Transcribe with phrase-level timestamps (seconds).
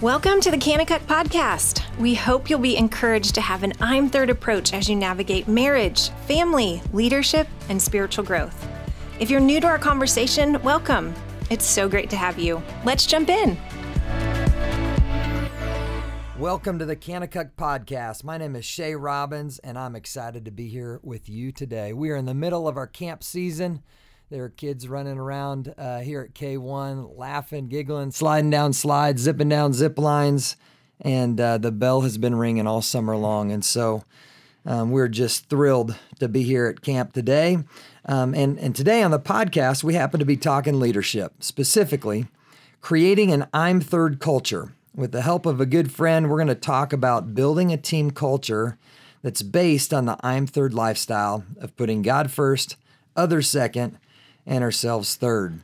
[0.00, 1.82] Welcome to the Kanakuk Podcast.
[1.98, 6.10] We hope you'll be encouraged to have an I'm Third approach as you navigate marriage,
[6.28, 8.64] family, leadership, and spiritual growth.
[9.18, 11.12] If you're new to our conversation, welcome.
[11.50, 12.62] It's so great to have you.
[12.84, 13.58] Let's jump in.
[16.38, 18.22] Welcome to the Kanakuk Podcast.
[18.22, 21.92] My name is Shay Robbins, and I'm excited to be here with you today.
[21.92, 23.82] We are in the middle of our camp season.
[24.30, 29.48] There are kids running around uh, here at K1, laughing, giggling, sliding down slides, zipping
[29.48, 30.58] down zip lines,
[31.00, 33.50] and uh, the bell has been ringing all summer long.
[33.50, 34.04] And so
[34.66, 37.64] um, we're just thrilled to be here at camp today.
[38.04, 42.26] Um, and, and today on the podcast, we happen to be talking leadership, specifically
[42.82, 44.72] creating an I'm third culture.
[44.94, 48.10] With the help of a good friend, we're going to talk about building a team
[48.10, 48.76] culture
[49.22, 52.76] that's based on the I'm third lifestyle of putting God first,
[53.16, 53.98] others second,
[54.48, 55.60] and ourselves third.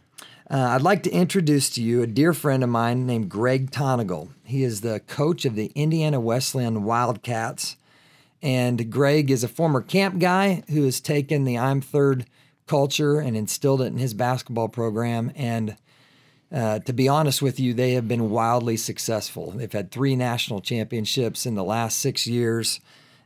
[0.48, 4.28] Uh, I'd like to introduce to you a dear friend of mine named Greg Tonagel.
[4.44, 7.76] He is the coach of the Indiana Wesleyan Wildcats.
[8.42, 12.26] And Greg is a former camp guy who has taken the I'm Third
[12.66, 15.32] culture and instilled it in his basketball program.
[15.34, 15.76] And
[16.52, 19.50] uh, to be honest with you, they have been wildly successful.
[19.52, 22.80] They've had three national championships in the last six years.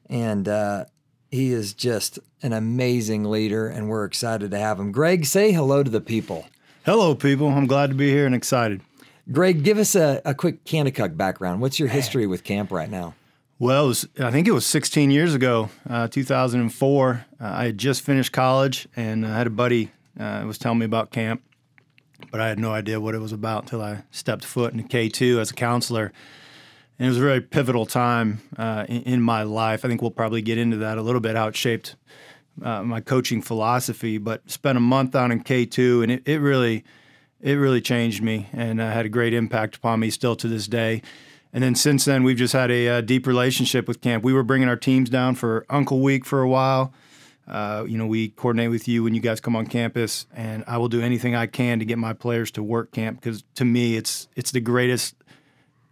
[0.08, 0.84] And uh,
[1.30, 4.92] he is just an amazing leader, and we're excited to have him.
[4.92, 6.46] Greg, say hello to the people.
[6.84, 7.48] Hello, people.
[7.48, 8.80] I'm glad to be here and excited.
[9.30, 11.60] Greg, give us a, a quick Kanakuk background.
[11.60, 13.14] What's your history with camp right now?
[13.58, 17.26] Well, was, I think it was 16 years ago, uh, 2004.
[17.40, 20.86] Uh, I had just finished college, and I had a buddy uh, was telling me
[20.86, 21.42] about camp,
[22.30, 25.38] but I had no idea what it was about until I stepped foot in K2
[25.38, 26.12] as a counselor.
[26.98, 29.84] And it was a very pivotal time uh, in, in, my life.
[29.84, 31.94] I think we'll probably get into that a little bit, how it shaped
[32.62, 34.18] uh, my coaching philosophy.
[34.18, 36.84] But spent a month down in K2, and it, it really,
[37.40, 40.66] it really changed me, and uh, had a great impact upon me still to this
[40.66, 41.02] day.
[41.52, 44.22] And then since then, we've just had a, a, uh, deep relationship with camp.
[44.22, 46.92] We were bringing our teams down for Uncle Week for a while.
[47.46, 50.76] Uh, you know, we coordinate with you when you guys come on campus, and I
[50.76, 53.96] will do anything I can to get my players to work camp because to me,
[53.96, 55.14] it's it's the greatest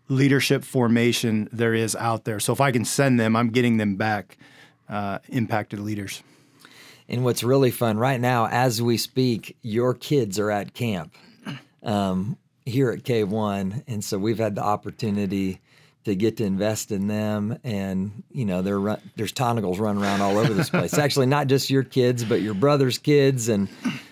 [0.09, 2.41] leadership formation there is out there.
[2.41, 4.39] So if I can send them, I'm getting them back
[4.89, 6.23] uh, impacted leaders.
[7.09, 11.15] And what's really fun right now, as we speak, your kids are at camp
[11.83, 15.61] um, here at K1, and so we've had the opportunity
[16.05, 17.59] to get to invest in them.
[17.63, 20.95] And you know, run, there's Tonagels running around all over this place.
[20.99, 23.69] Actually, not just your kids, but your brother's kids and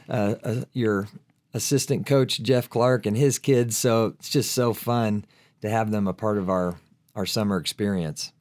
[0.09, 1.09] uh, uh, your
[1.53, 3.77] assistant coach Jeff Clark and his kids.
[3.77, 5.25] So it's just so fun
[5.65, 6.77] to have them a part of our
[7.17, 8.33] our summer experience.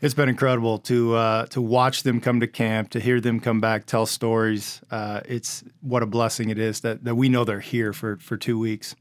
[0.00, 3.60] It's been incredible to uh, to watch them come to camp, to hear them come
[3.60, 4.80] back, tell stories.
[4.90, 8.36] Uh, it's what a blessing it is that that we know they're here for for
[8.36, 8.96] two weeks.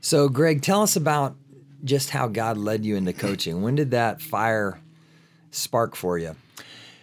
[0.00, 1.36] So, Greg, tell us about
[1.84, 3.60] just how God led you into coaching.
[3.60, 4.80] When did that fire
[5.50, 6.34] spark for you?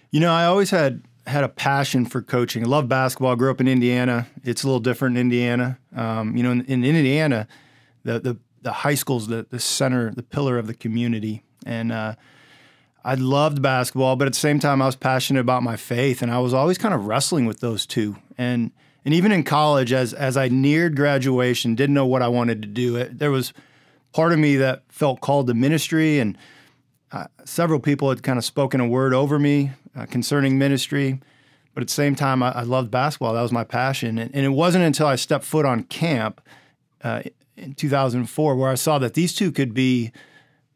[0.09, 2.63] You know, I always had had a passion for coaching.
[2.63, 3.33] I love basketball.
[3.33, 4.27] I grew up in Indiana.
[4.43, 5.77] It's a little different in Indiana.
[5.95, 7.47] Um, you know, in, in Indiana,
[8.03, 12.16] the the the high school's the the center, the pillar of the community, and uh,
[13.06, 16.31] I loved basketball, but at the same time, I was passionate about my faith, and
[16.31, 18.16] I was always kind of wrestling with those two.
[18.38, 18.72] And
[19.03, 22.68] and even in college, as as I neared graduation, didn't know what I wanted to
[22.68, 22.96] do.
[22.96, 23.53] It, there was
[24.13, 26.38] part of me that felt called to ministry, and
[27.12, 31.19] uh, several people had kind of spoken a word over me uh, concerning ministry.
[31.73, 33.34] But at the same time, I, I, loved basketball.
[33.34, 36.40] That was my passion, and, and, it wasn't until I stepped foot on camp
[37.03, 37.23] uh,
[37.56, 40.12] in 2004 where I saw that these two could be,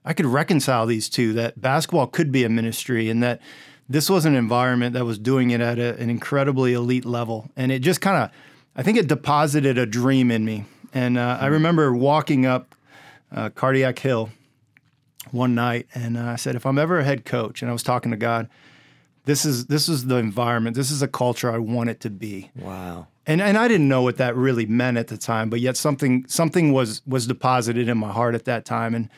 [0.05, 3.41] I could reconcile these two, that basketball could be a ministry and that
[3.89, 7.49] this was an environment that was doing it at a, an incredibly elite level.
[7.55, 8.31] And it just kind of,
[8.75, 10.65] I think it deposited a dream in me.
[10.93, 11.53] And uh, I mm-hmm.
[11.53, 12.75] remember walking up
[13.31, 14.29] uh, Cardiac Hill
[15.31, 17.83] one night and uh, I said, if I'm ever a head coach, and I was
[17.83, 18.49] talking to God,
[19.25, 22.49] this is this is the environment, this is a culture I want it to be.
[22.55, 25.77] Wow and and I didn't know what that really meant at the time, but yet
[25.77, 28.95] something something was was deposited in my heart at that time.
[28.95, 29.09] And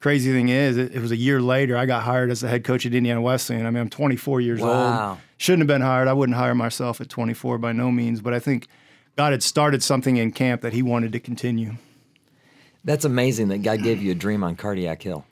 [0.00, 2.64] crazy thing is, it, it was a year later I got hired as the head
[2.64, 3.66] coach at Indiana Wesleyan.
[3.66, 5.10] I mean, I'm 24 years wow.
[5.10, 5.18] old.
[5.36, 6.08] Shouldn't have been hired.
[6.08, 8.20] I wouldn't hire myself at 24 by no means.
[8.22, 8.68] But I think
[9.16, 11.76] God had started something in camp that He wanted to continue.
[12.84, 15.24] That's amazing that God gave you a dream on Cardiac Hill.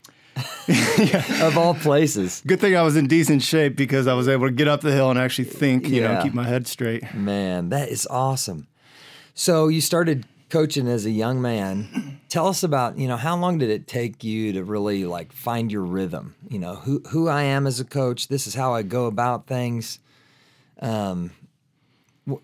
[0.99, 1.47] yeah.
[1.47, 2.43] of all places.
[2.47, 4.93] Good thing I was in decent shape because I was able to get up the
[4.93, 6.15] hill and actually think, you yeah.
[6.15, 7.15] know, keep my head straight.
[7.15, 8.69] Man, that is awesome.
[9.35, 12.21] So you started coaching as a young man.
[12.29, 15.73] Tell us about, you know, how long did it take you to really like find
[15.73, 16.35] your rhythm?
[16.49, 19.47] You know, who who I am as a coach, this is how I go about
[19.47, 19.99] things.
[20.81, 21.33] Um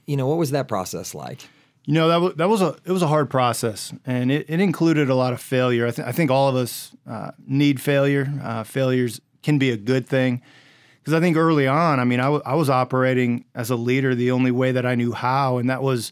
[0.07, 1.47] you know, what was that process like?
[1.87, 4.61] You know that was, that was a it was a hard process, and it, it
[4.61, 5.87] included a lot of failure.
[5.87, 8.29] I, th- I think all of us uh, need failure.
[8.43, 10.43] Uh, failures can be a good thing
[10.99, 14.17] because I think early on, I mean, I, w- I was operating as a leader
[14.17, 16.11] the only way that I knew how, and that was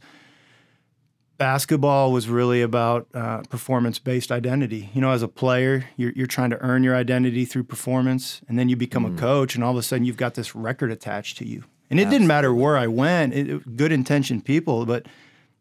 [1.36, 4.90] basketball was really about uh, performance based identity.
[4.94, 8.56] You know, as a player, you're, you're trying to earn your identity through performance, and
[8.56, 9.16] then you become mm.
[9.16, 11.64] a coach, and all of a sudden you've got this record attached to you.
[11.90, 12.14] And it Absolutely.
[12.14, 15.06] didn't matter where I went, it, it, good intentioned people, but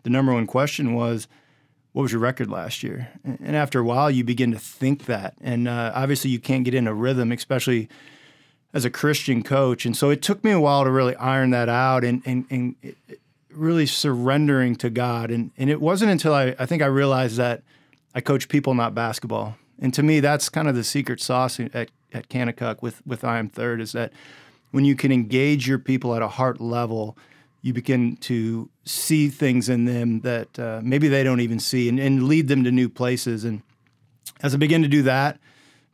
[0.04, 1.28] the number one question was,
[1.94, 3.10] what was your record last year?
[3.24, 5.36] And after a while, you begin to think that.
[5.42, 7.88] And uh, obviously, you can't get in a rhythm, especially
[8.74, 9.86] as a Christian coach.
[9.86, 12.76] And so it took me a while to really iron that out and, and, and
[13.52, 15.30] really surrendering to God.
[15.30, 17.62] And, and it wasn't until I, I think I realized that
[18.16, 19.58] I coach people, not basketball.
[19.80, 23.38] And to me, that's kind of the secret sauce at, at Kanakuk with, with I
[23.38, 24.12] Am Third is that
[24.72, 27.18] when you can engage your people at a heart level–
[27.64, 32.00] you begin to see things in them that uh, maybe they don't even see and,
[32.00, 33.46] and, lead them to new places.
[33.46, 33.62] And
[34.42, 35.40] as I began to do that,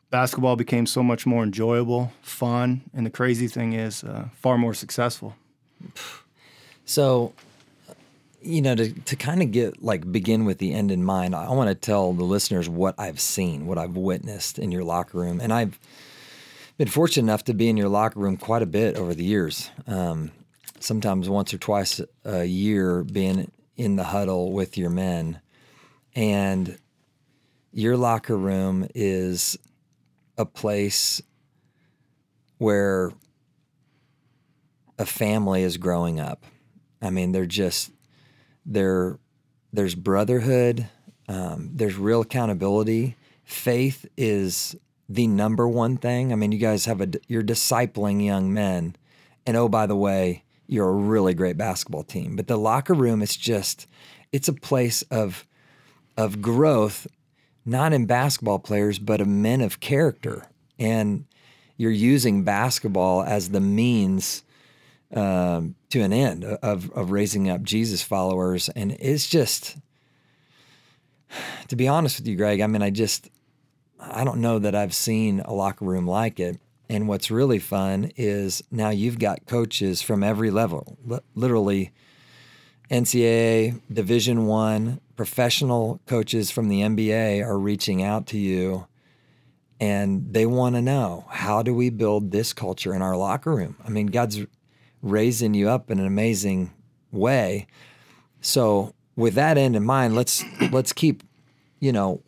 [0.10, 4.74] basketball became so much more enjoyable, fun, and the crazy thing is uh, far more
[4.74, 5.36] successful.
[6.86, 7.34] So,
[8.42, 11.52] you know, to, to kind of get like begin with the end in mind, I
[11.52, 15.40] want to tell the listeners what I've seen, what I've witnessed in your locker room.
[15.40, 15.78] And I've
[16.78, 19.70] been fortunate enough to be in your locker room quite a bit over the years.
[19.86, 20.32] Um,
[20.84, 25.40] sometimes once or twice a year being in the huddle with your men
[26.16, 26.78] and
[27.72, 29.58] your locker room is
[30.38, 31.22] a place
[32.58, 33.12] where
[34.98, 36.44] a family is growing up.
[37.02, 37.92] I mean, they're just
[38.66, 39.20] there.
[39.72, 40.90] There's brotherhood.
[41.28, 43.16] Um, there's real accountability.
[43.44, 44.76] Faith is
[45.08, 46.34] the number one thing.
[46.34, 48.96] I mean, you guys have a you're discipling young men,
[49.46, 52.36] and oh by the way, you're a really great basketball team.
[52.36, 53.88] But the locker room is just
[54.32, 55.46] it's a place of
[56.16, 57.08] of growth,
[57.66, 60.46] not in basketball players, but of men of character.
[60.78, 61.26] And
[61.78, 64.44] you're using basketball as the means
[65.14, 68.70] um, to an end of of raising up Jesus followers.
[68.70, 69.78] And it's just
[71.68, 73.30] to be honest with you, Greg, I mean, I just
[74.00, 76.60] I don't know that I've seen a locker room like it.
[76.90, 80.98] And what's really fun is now you've got coaches from every level,
[81.36, 81.92] literally
[82.90, 88.88] NCAA, Division One, professional coaches from the NBA are reaching out to you,
[89.80, 93.76] and they want to know how do we build this culture in our locker room.
[93.86, 94.42] I mean, God's
[95.04, 96.74] raising you up in an amazing
[97.12, 97.68] way.
[98.42, 101.22] So, with that end in mind, let's let's keep,
[101.80, 102.24] you know,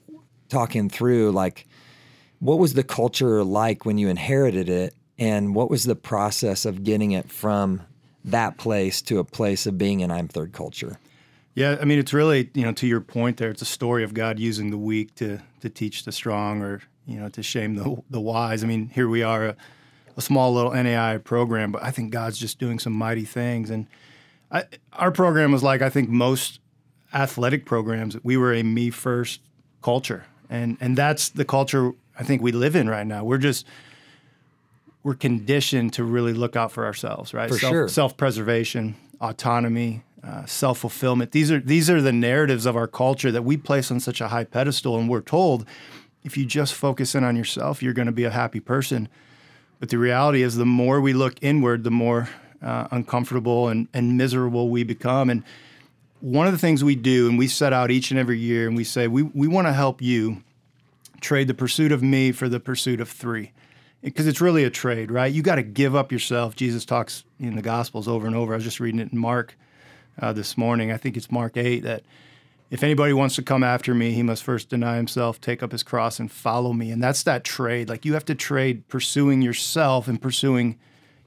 [0.50, 1.68] talking through like
[2.42, 4.96] what was the culture like when you inherited it?
[5.18, 7.82] And what was the process of getting it from
[8.26, 10.98] that place to a place of being an I'm Third culture?
[11.54, 14.16] Yeah, I mean, it's really, you know, to your point there, it's a story of
[14.16, 18.02] God using the weak to, to teach the strong or, you know, to shame the,
[18.10, 18.64] the wise.
[18.64, 19.56] I mean, here we are, a,
[20.18, 23.70] a small little NAIA program, but I think God's just doing some mighty things.
[23.70, 23.86] And
[24.50, 26.60] I, our program was like, I think most
[27.14, 29.42] athletic programs, we were a me first
[29.84, 30.26] culture.
[30.50, 31.92] And, and that's the culture
[32.22, 33.24] I think we live in right now.
[33.24, 33.66] We're just
[35.04, 37.50] we're conditioned to really look out for ourselves, right?
[37.50, 37.88] For Self, sure.
[37.90, 41.32] Self-preservation, autonomy, uh, self-fulfillment.
[41.32, 44.28] These are these are the narratives of our culture that we place on such a
[44.28, 45.66] high pedestal, and we're told
[46.24, 49.10] if you just focus in on yourself, you're going to be a happy person.
[49.80, 52.30] But the reality is, the more we look inward, the more
[52.62, 55.32] uh, uncomfortable and, and miserable we become.
[55.32, 55.44] And
[56.20, 58.78] one of the things we do, and we set out each and every year, and
[58.78, 60.44] we say we we want to help you
[61.22, 63.52] trade the pursuit of me for the pursuit of three.
[64.02, 65.32] Because it's really a trade, right?
[65.32, 66.56] You got to give up yourself.
[66.56, 68.54] Jesus talks in the Gospels over and over.
[68.54, 69.56] I was just reading it in Mark
[70.20, 70.92] uh, this morning.
[70.92, 72.04] I think it's Mark 8 that
[72.72, 75.84] if anybody wants to come after me, he must first deny himself, take up his
[75.84, 76.90] cross, and follow me.
[76.90, 77.90] And that's that trade.
[77.90, 80.80] Like you have to trade pursuing yourself and pursuing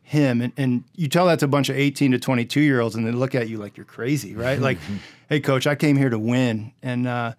[0.02, 0.40] him.
[0.40, 3.06] And, and you tell that to a bunch of 18 to 22 year olds, and
[3.06, 4.58] they look at you like you're crazy, right?
[4.58, 4.78] like,
[5.28, 6.72] hey, coach, I came here to win.
[6.82, 7.34] And, uh,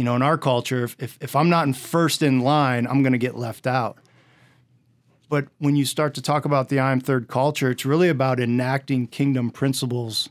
[0.00, 3.12] you know, in our culture, if, if I'm not in first in line, I'm going
[3.12, 3.98] to get left out.
[5.28, 9.08] But when you start to talk about the I'm third culture, it's really about enacting
[9.08, 10.30] kingdom principles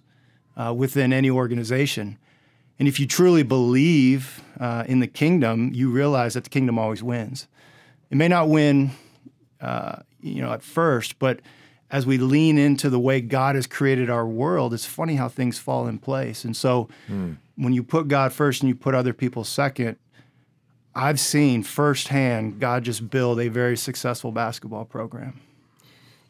[0.58, 2.18] uh, within any organization.
[2.80, 7.04] And if you truly believe uh, in the kingdom, you realize that the kingdom always
[7.04, 7.48] wins.
[8.10, 8.90] It may not win,
[9.62, 11.42] uh, you know, at first, but
[11.92, 15.58] as we lean into the way God has created our world, it's funny how things
[15.58, 16.46] fall in place.
[16.46, 17.38] And so mm.
[17.56, 19.98] when you put God first and you put other people second,
[20.94, 25.40] I've seen firsthand God just build a very successful basketball program.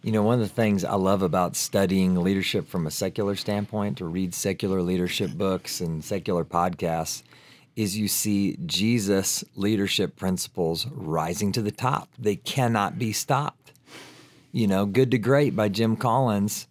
[0.02, 3.98] You know, one of the things I love about studying leadership from a secular standpoint,
[3.98, 7.24] to read secular leadership books and secular podcasts,
[7.76, 12.10] is you see Jesus' leadership principles rising to the top.
[12.18, 13.59] They cannot be stopped.
[14.52, 16.68] You know, Good to Great by Jim Collins,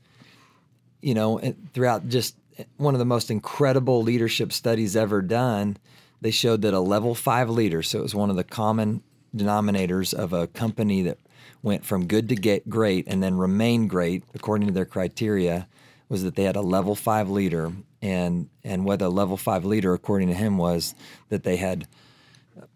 [1.00, 1.40] you know,
[1.72, 2.36] throughout just
[2.76, 5.76] one of the most incredible leadership studies ever done,
[6.20, 9.02] they showed that a level five leader, so it was one of the common
[9.36, 11.18] denominators of a company that
[11.62, 15.68] went from good to get great and then remained great according to their criteria
[16.08, 17.72] was that they had a level five leader.
[18.00, 20.94] And and what a level five leader according to him was
[21.28, 21.86] that they had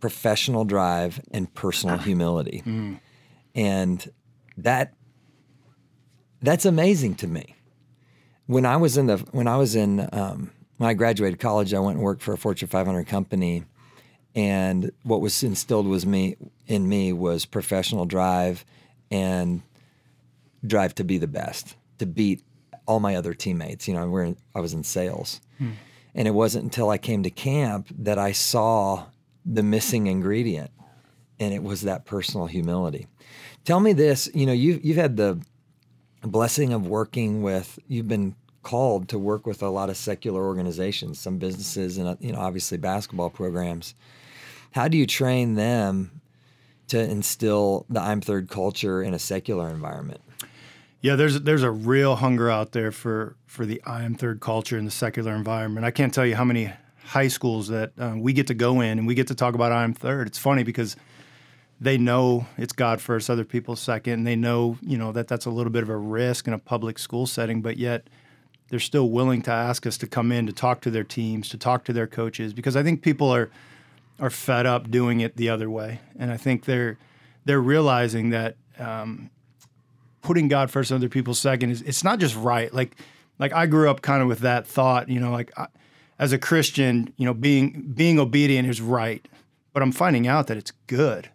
[0.00, 2.62] professional drive and personal humility.
[2.66, 3.00] Mm.
[3.54, 4.10] and
[4.56, 4.94] that
[6.40, 7.54] that's amazing to me
[8.46, 11.78] when i was in the when i was in um, when i graduated college i
[11.78, 13.64] went and worked for a fortune 500 company
[14.34, 18.64] and what was instilled was me in me was professional drive
[19.10, 19.62] and
[20.66, 22.42] drive to be the best, to beat
[22.86, 23.86] all my other teammates.
[23.86, 25.72] You know, we're in, I was in sales, hmm.
[26.14, 29.06] and it wasn't until I came to camp that I saw
[29.44, 30.70] the missing ingredient,
[31.38, 33.06] and it was that personal humility.
[33.64, 34.28] Tell me this.
[34.34, 35.40] You know, you've you've had the
[36.22, 37.78] blessing of working with.
[37.88, 42.32] You've been called to work with a lot of secular organizations, some businesses, and you
[42.32, 43.94] know, obviously basketball programs.
[44.72, 46.22] How do you train them
[46.88, 50.20] to instill the I'm third culture in a secular environment?
[51.00, 54.78] Yeah, there's there's a real hunger out there for for the I am third culture
[54.78, 55.84] in the secular environment.
[55.84, 56.72] I can't tell you how many
[57.04, 59.72] high schools that um, we get to go in and we get to talk about
[59.72, 60.28] I am third.
[60.28, 60.96] It's funny because
[61.82, 65.46] they know it's God first, other people second, and they know you know that that's
[65.46, 68.08] a little bit of a risk in a public school setting, but yet
[68.68, 71.58] they're still willing to ask us to come in to talk to their teams, to
[71.58, 73.50] talk to their coaches, because I think people are
[74.20, 76.98] are fed up doing it the other way, and I think they're
[77.44, 79.30] they're realizing that um,
[80.22, 82.72] putting God first and other people second is it's not just right.
[82.72, 82.94] Like
[83.40, 85.66] like I grew up kind of with that thought, you know, like I,
[86.20, 89.26] as a Christian, you know, being being obedient is right,
[89.72, 91.28] but I'm finding out that it's good.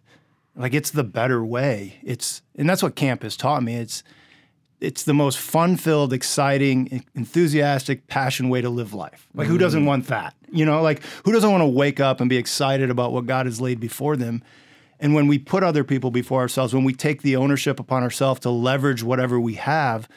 [0.58, 2.00] Like it's the better way.
[2.02, 3.76] It's and that's what camp has taught me.
[3.76, 4.02] It's
[4.80, 9.28] it's the most fun-filled, exciting, enthusiastic, passion way to live life.
[9.34, 9.52] Like mm-hmm.
[9.52, 10.34] who doesn't want that?
[10.52, 13.46] You know, like who doesn't want to wake up and be excited about what God
[13.46, 14.42] has laid before them?
[15.00, 18.40] And when we put other people before ourselves, when we take the ownership upon ourselves
[18.40, 20.08] to leverage whatever we have,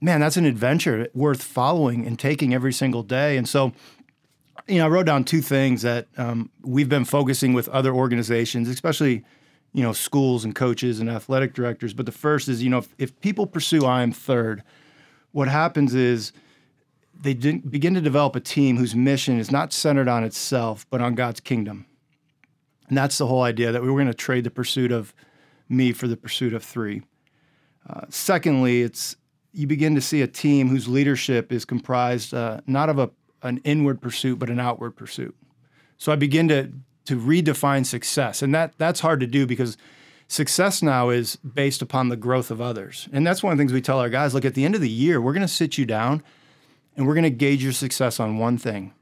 [0.00, 3.36] man, that's an adventure worth following and taking every single day.
[3.36, 3.72] And so,
[4.66, 8.68] you know, I wrote down two things that um, we've been focusing with other organizations,
[8.68, 9.24] especially
[9.72, 11.94] you know, schools and coaches and athletic directors.
[11.94, 14.62] But the first is, you know, if, if people pursue I am third,
[15.32, 16.32] what happens is
[17.20, 21.14] they begin to develop a team whose mission is not centered on itself, but on
[21.14, 21.86] God's kingdom.
[22.88, 25.12] And that's the whole idea that we were going to trade the pursuit of
[25.68, 27.02] me for the pursuit of three.
[27.88, 29.16] Uh, secondly, it's
[29.52, 33.10] you begin to see a team whose leadership is comprised uh, not of a,
[33.42, 35.34] an inward pursuit, but an outward pursuit.
[35.96, 36.70] So I begin to
[37.08, 38.42] to redefine success.
[38.42, 39.78] And that that's hard to do because
[40.28, 43.08] success now is based upon the growth of others.
[43.12, 44.82] And that's one of the things we tell our guys, look at the end of
[44.82, 46.22] the year, we're going to sit you down
[46.96, 48.92] and we're going to gauge your success on one thing.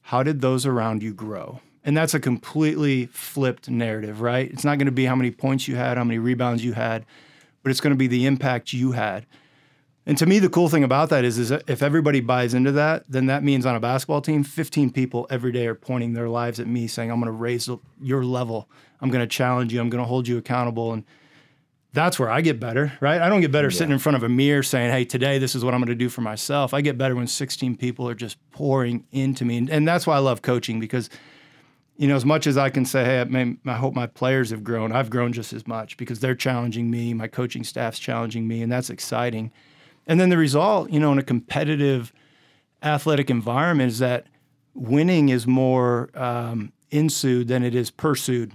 [0.00, 1.60] How did those around you grow?
[1.84, 4.50] And that's a completely flipped narrative, right?
[4.50, 7.04] It's not going to be how many points you had, how many rebounds you had,
[7.62, 9.26] but it's going to be the impact you had.
[10.06, 13.04] And to me, the cool thing about that is, is if everybody buys into that,
[13.08, 16.60] then that means on a basketball team, 15 people every day are pointing their lives
[16.60, 17.70] at me, saying, "I'm going to raise
[18.02, 18.68] your level.
[19.00, 19.80] I'm going to challenge you.
[19.80, 21.04] I'm going to hold you accountable." And
[21.94, 23.22] that's where I get better, right?
[23.22, 23.78] I don't get better yeah.
[23.78, 25.94] sitting in front of a mirror saying, "Hey, today this is what I'm going to
[25.94, 29.70] do for myself." I get better when 16 people are just pouring into me, and,
[29.70, 31.08] and that's why I love coaching because,
[31.96, 34.50] you know, as much as I can say, "Hey, I, may, I hope my players
[34.50, 37.14] have grown," I've grown just as much because they're challenging me.
[37.14, 39.50] My coaching staff's challenging me, and that's exciting.
[40.06, 42.12] And then the result, you know, in a competitive
[42.82, 44.26] athletic environment is that
[44.74, 48.52] winning is more um, ensued than it is pursued.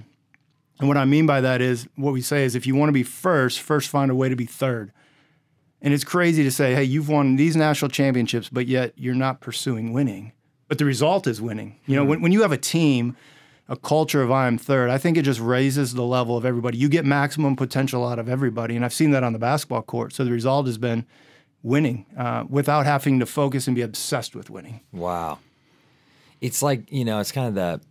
[0.79, 2.93] And what I mean by that is what we say is if you want to
[2.93, 4.91] be first, first find a way to be third.
[5.81, 9.39] And it's crazy to say, hey, you've won these national championships, but yet you're not
[9.39, 10.33] pursuing winning.
[10.67, 11.79] But the result is winning.
[11.85, 12.09] You know, mm-hmm.
[12.09, 13.15] when, when you have a team,
[13.67, 16.77] a culture of I am third, I think it just raises the level of everybody.
[16.77, 18.75] You get maximum potential out of everybody.
[18.75, 20.13] And I've seen that on the basketball court.
[20.13, 21.05] So the result has been
[21.63, 24.81] winning uh, without having to focus and be obsessed with winning.
[24.91, 25.39] Wow.
[26.41, 27.81] It's like, you know, it's kind of that.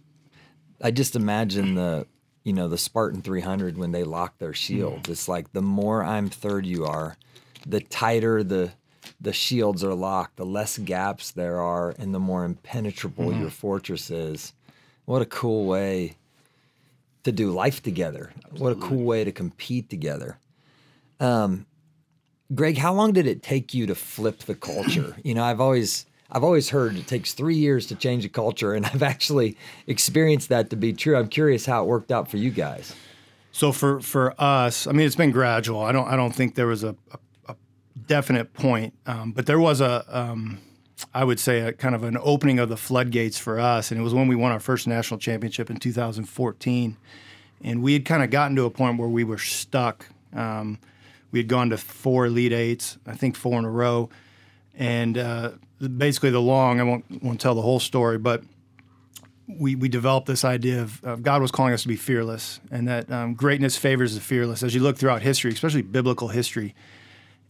[0.81, 2.07] I just imagine the,
[2.45, 5.03] you know, the Spartan 300 when they lock their shield.
[5.03, 5.11] Mm.
[5.11, 7.17] It's like the more I'm third you are,
[7.67, 8.73] the tighter the
[9.21, 13.41] the shields are locked, the less gaps there are, and the more impenetrable mm-hmm.
[13.41, 14.53] your fortress is.
[15.07, 16.17] What a cool way
[17.25, 18.33] to do life together.
[18.37, 18.61] Absolutely.
[18.63, 20.39] What a cool way to compete together.
[21.19, 21.67] Um,
[22.55, 25.17] Greg, how long did it take you to flip the culture?
[25.23, 28.75] you know, I've always I've always heard it takes three years to change a culture,
[28.75, 31.17] and I've actually experienced that to be true.
[31.17, 32.95] I'm curious how it worked out for you guys.
[33.53, 35.81] So for for us, I mean, it's been gradual.
[35.81, 37.57] I don't I don't think there was a, a, a
[38.07, 40.59] definite point, um, but there was a um,
[41.15, 44.05] I would say a kind of an opening of the floodgates for us, and it
[44.05, 46.97] was when we won our first national championship in 2014,
[47.63, 50.07] and we had kind of gotten to a point where we were stuck.
[50.35, 50.79] Um,
[51.31, 54.09] we had gone to four Elite Eights, I think four in a row,
[54.75, 55.53] and uh,
[55.97, 56.81] basically the long.
[56.81, 58.43] I won't won't tell the whole story, but
[59.49, 62.87] we we developed this idea of, of God was calling us to be fearless, and
[62.89, 64.63] that um, greatness favors the fearless.
[64.63, 66.75] As you look throughout history, especially biblical history,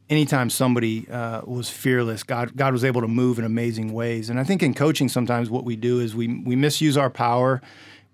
[0.08, 4.30] anytime somebody uh, was fearless, God God was able to move in amazing ways.
[4.30, 7.61] And I think in coaching, sometimes what we do is we we misuse our power.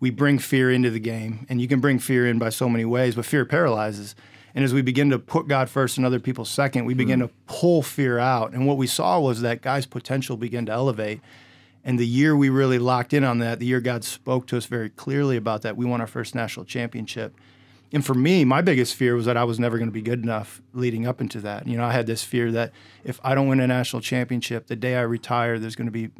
[0.00, 2.84] We bring fear into the game, and you can bring fear in by so many
[2.84, 4.14] ways, but fear paralyzes.
[4.54, 7.26] And as we begin to put God first and other people second, we begin mm.
[7.26, 8.52] to pull fear out.
[8.52, 11.20] And what we saw was that guys' potential began to elevate.
[11.84, 14.66] And the year we really locked in on that, the year God spoke to us
[14.66, 17.34] very clearly about that, we won our first national championship.
[17.92, 20.22] And for me, my biggest fear was that I was never going to be good
[20.22, 21.66] enough leading up into that.
[21.68, 22.72] You know, I had this fear that
[23.04, 26.10] if I don't win a national championship, the day I retire, there's going to be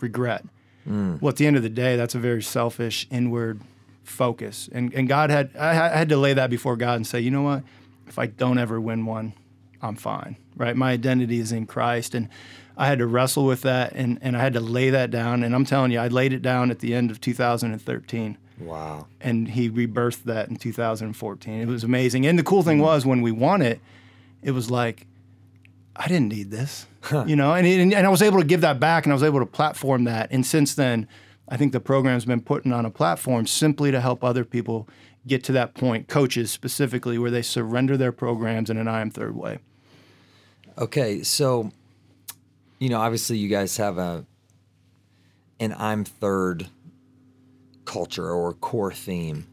[0.00, 0.44] regret.
[0.88, 1.20] Mm.
[1.20, 3.60] Well, at the end of the day, that's a very selfish, inward
[4.02, 4.68] focus.
[4.72, 7.42] And and God had I had to lay that before God and say, you know
[7.42, 7.62] what?
[8.10, 9.32] If I don't ever win one,
[9.80, 10.76] I'm fine, right?
[10.76, 12.14] My identity is in Christ.
[12.14, 12.28] And
[12.76, 15.42] I had to wrestle with that and, and I had to lay that down.
[15.42, 18.38] And I'm telling you, I laid it down at the end of 2013.
[18.58, 19.06] Wow.
[19.20, 21.60] And he rebirthed that in 2014.
[21.60, 22.26] It was amazing.
[22.26, 23.80] And the cool thing was when we won it,
[24.42, 25.06] it was like,
[25.96, 26.86] I didn't need this,
[27.26, 29.22] you know, and, and, and I was able to give that back and I was
[29.22, 30.30] able to platform that.
[30.30, 31.06] And since then,
[31.48, 34.88] I think the program's been putting on a platform simply to help other people
[35.26, 39.10] get to that point, coaches specifically, where they surrender their programs in an I am
[39.10, 39.58] third way.
[40.78, 41.70] Okay, so
[42.78, 44.24] you know, obviously you guys have a
[45.60, 46.68] an I'm third
[47.84, 49.46] culture or core theme.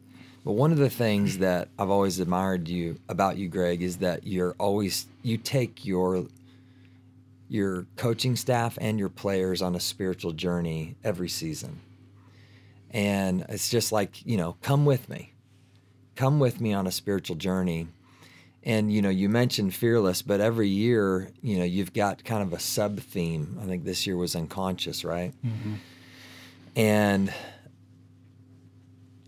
[0.45, 4.25] But one of the things that I've always admired you about you, Greg, is that
[4.25, 6.27] you're always you take your
[7.49, 11.81] your coaching staff and your players on a spiritual journey every season.
[12.91, 15.33] And it's just like, you know, come with me
[16.17, 17.87] come with me on a spiritual journey.
[18.63, 22.51] And you know you mentioned fearless but every year you know you've got kind of
[22.51, 23.57] a sub theme.
[23.61, 25.33] I think this year was unconscious right?
[25.45, 25.75] Mm-hmm.
[26.75, 27.33] and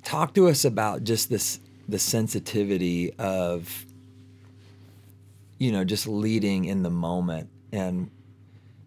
[0.03, 3.85] talk to us about just this the sensitivity of
[5.57, 8.09] you know just leading in the moment and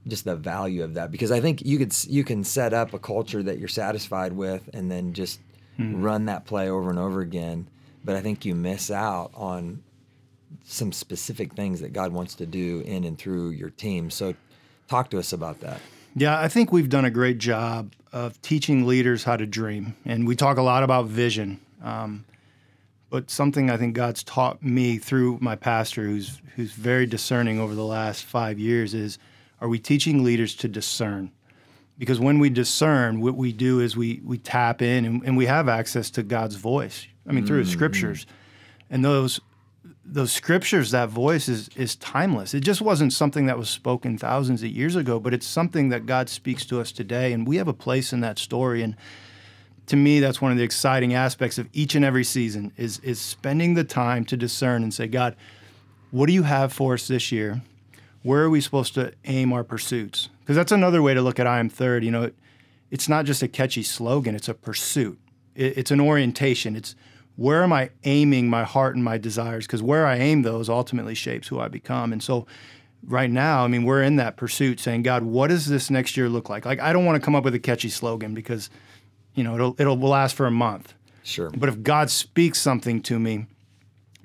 [0.06, 1.10] just the value of that.
[1.10, 4.68] Because i think you could you can set up a culture that you're satisfied with
[4.74, 5.40] and then just
[5.78, 6.02] mm.
[6.02, 7.68] run that play over and over again
[8.04, 9.82] but I think you miss out on
[10.64, 14.10] some specific things that God wants to do in and through your team.
[14.10, 14.34] So,
[14.88, 15.80] talk to us about that.
[16.14, 20.26] Yeah, I think we've done a great job of teaching leaders how to dream, and
[20.26, 21.60] we talk a lot about vision.
[21.82, 22.24] Um,
[23.08, 27.74] but something I think God's taught me through my pastor, who's who's very discerning over
[27.74, 29.18] the last five years, is
[29.60, 31.30] are we teaching leaders to discern?
[31.98, 35.46] Because when we discern, what we do is we we tap in and, and we
[35.46, 37.06] have access to God's voice.
[37.26, 37.72] I mean, through mm-hmm.
[37.72, 38.26] scriptures,
[38.90, 39.40] and those
[40.04, 42.54] those scriptures, that voice is is timeless.
[42.54, 46.06] It just wasn't something that was spoken thousands of years ago, but it's something that
[46.06, 48.82] God speaks to us today, and we have a place in that story.
[48.82, 48.96] And
[49.86, 53.20] to me, that's one of the exciting aspects of each and every season is is
[53.20, 55.36] spending the time to discern and say, God,
[56.10, 57.62] what do you have for us this year?
[58.22, 60.28] Where are we supposed to aim our pursuits?
[60.40, 62.04] Because that's another way to look at I am third.
[62.04, 62.34] You know, it,
[62.90, 65.18] it's not just a catchy slogan; it's a pursuit.
[65.54, 66.76] It, it's an orientation.
[66.76, 66.94] It's
[67.36, 69.66] where am I aiming my heart and my desires?
[69.66, 72.12] Because where I aim those ultimately shapes who I become.
[72.12, 72.46] And so
[73.06, 76.28] right now, I mean, we're in that pursuit saying, God, what does this next year
[76.28, 76.66] look like?
[76.66, 78.70] Like, I don't want to come up with a catchy slogan because,
[79.34, 80.94] you know, it'll, it'll last for a month.
[81.22, 81.50] Sure.
[81.50, 83.46] But if God speaks something to me,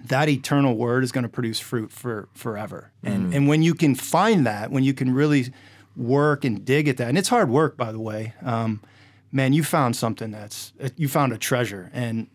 [0.05, 2.91] that eternal word is going to produce fruit for forever.
[3.03, 3.15] Mm.
[3.15, 5.51] And, and when you can find that, when you can really
[5.95, 8.81] work and dig at that, and it's hard work, by the way, um,
[9.31, 11.89] man, you found something that's, you found a treasure.
[11.93, 12.27] And,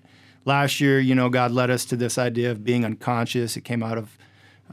[0.45, 3.57] last year, you know, God led us to this idea of being unconscious.
[3.57, 4.17] It came out of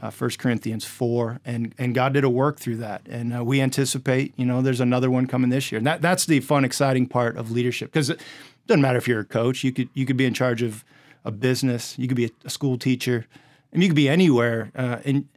[0.02, 3.02] uh, 1 Corinthians 4, and, and God did a work through that.
[3.08, 5.78] And uh, we anticipate, you know, there's another one coming this year.
[5.78, 8.20] And that, that's the fun, exciting part of leadership because it
[8.66, 10.84] doesn't matter if you're a coach, you could, you could be in charge of
[11.24, 13.26] a business, you could be a, a school teacher,
[13.72, 14.72] and you could be anywhere.
[14.74, 15.28] Uh, and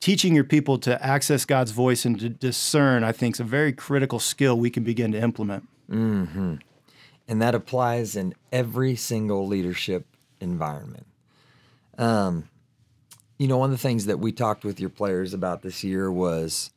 [0.00, 3.72] teaching your people to access God's voice and to discern, I think, is a very
[3.72, 5.68] critical skill we can begin to implement.
[5.90, 6.56] Mm-hmm.
[7.28, 10.06] And that applies in every single leadership
[10.40, 11.06] environment.
[11.98, 12.48] Um,
[13.38, 16.10] you know, one of the things that we talked with your players about this year
[16.10, 16.70] was,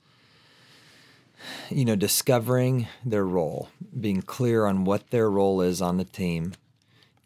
[1.70, 6.54] you know, discovering their role, being clear on what their role is on the team,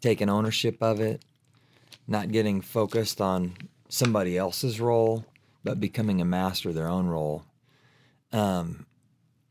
[0.00, 1.22] taking ownership of it,
[2.06, 3.56] not getting focused on
[3.88, 5.24] somebody else's role,
[5.64, 7.44] but becoming a master of their own role.
[8.32, 8.86] Um,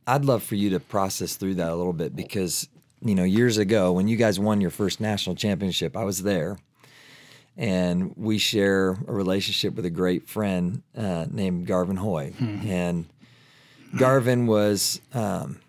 [0.07, 2.67] I'd love for you to process through that a little bit because,
[3.05, 6.57] you know, years ago when you guys won your first national championship, I was there.
[7.55, 12.33] And we share a relationship with a great friend uh, named Garvin Hoy.
[12.37, 12.67] Mm-hmm.
[12.67, 13.05] And
[13.97, 15.61] Garvin was, um,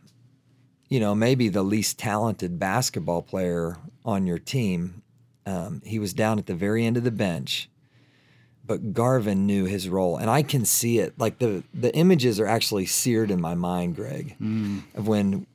[0.88, 5.02] you know, maybe the least talented basketball player on your team.
[5.44, 7.68] Um, he was down at the very end of the bench
[8.66, 11.18] but Garvin knew his role, and I can see it.
[11.18, 14.82] Like the the images are actually seared in my mind, Greg, mm.
[14.94, 15.46] of when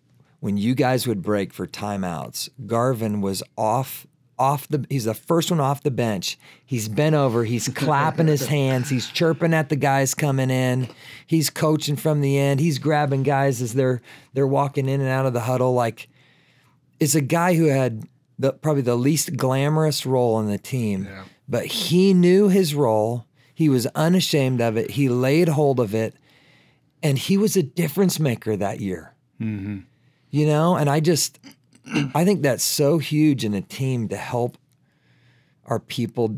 [0.42, 2.50] when you guys would break for timeouts.
[2.68, 4.06] Garvin was off
[4.38, 6.38] off the he's the first one off the bench.
[6.66, 10.90] He's bent over, he's clapping his hands, he's chirping at the guys coming in.
[11.26, 12.60] He's coaching from the end.
[12.60, 14.02] He's grabbing guys as they're
[14.34, 16.10] they're walking in and out of the huddle like
[17.00, 18.04] it's a guy who had
[18.38, 21.06] the probably the least glamorous role on the team.
[21.06, 23.26] Yeah but he knew his role.
[23.54, 24.92] He was unashamed of it.
[24.92, 26.16] He laid hold of it.
[27.04, 29.14] And he was a difference maker that year.
[29.40, 29.80] Mm-hmm.
[30.32, 31.40] You know, and I just,
[32.16, 34.58] I think that's so huge in a team to help
[35.66, 36.38] our people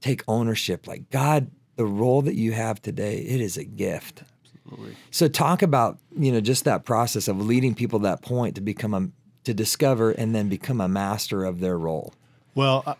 [0.00, 0.86] take ownership.
[0.86, 4.22] Like, God, the role that you have today, it is a gift.
[4.64, 4.96] Absolutely.
[5.10, 8.60] So talk about, you know, just that process of leading people to that point to
[8.60, 9.08] become a,
[9.44, 12.14] to discover and then become a master of their role.
[12.54, 12.96] Well,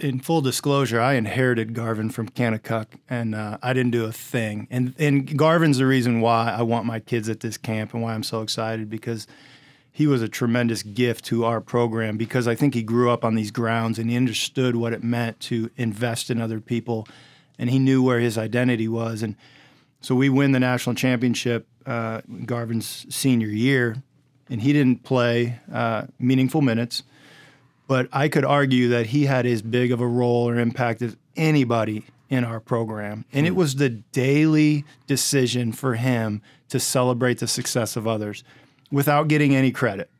[0.00, 4.66] in full disclosure, I inherited Garvin from Kanakuk, and uh, I didn't do a thing.
[4.70, 8.14] And and Garvin's the reason why I want my kids at this camp and why
[8.14, 9.26] I'm so excited because
[9.94, 13.36] he was a tremendous gift to our program because I think he grew up on
[13.36, 17.06] these grounds and he understood what it meant to invest in other people,
[17.58, 19.22] and he knew where his identity was.
[19.22, 19.36] And
[20.00, 24.02] so we win the national championship uh, Garvin's senior year,
[24.50, 27.04] and he didn't play uh, meaningful minutes
[27.86, 31.16] but I could argue that he had as big of a role or impact as
[31.36, 33.24] anybody in our program.
[33.32, 33.56] And it hmm.
[33.56, 38.42] was the daily decision for him to celebrate the success of others
[38.94, 40.10] without getting any credit.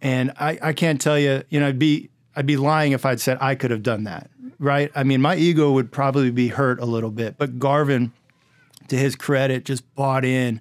[0.00, 3.20] And I, I can't tell you, you know, I'd be I'd be lying if I'd
[3.20, 4.30] said I could have done that.
[4.60, 4.90] Right?
[4.94, 8.12] I mean, my ego would probably be hurt a little bit, but Garvin,
[8.88, 10.60] to his credit, just bought in.